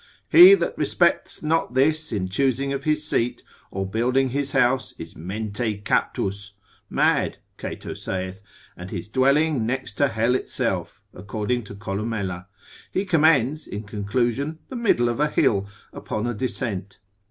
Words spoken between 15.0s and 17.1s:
of a hill, upon a descent.